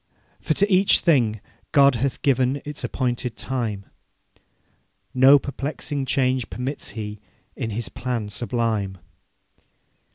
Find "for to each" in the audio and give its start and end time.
0.39-1.01